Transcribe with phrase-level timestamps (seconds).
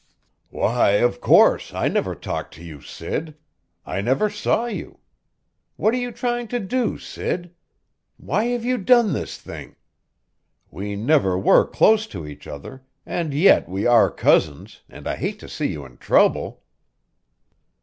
[0.49, 3.35] "Why, of course I never talked to you, Sid.
[3.85, 4.97] I never saw you.
[5.75, 7.53] What are you trying to do, Sid?
[8.17, 9.75] Why have you done this thing?
[10.71, 15.37] We never were close to each other, and yet we are cousins, and I hate
[15.37, 16.63] to see you in trouble."